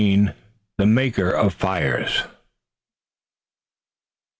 THE 0.79 0.87
MAKER 0.87 1.29
OF 1.29 1.53
FIRES. 1.53 2.23